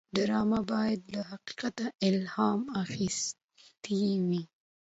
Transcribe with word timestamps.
ډرامه 0.15 0.59
باید 0.71 1.01
له 1.13 1.21
حقیقت 1.31 1.75
الهام 2.09 2.61
اخیستې 2.83 4.01
وي 4.27 4.43